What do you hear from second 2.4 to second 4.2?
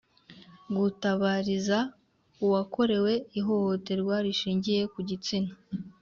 uwakorewe ihohoterwa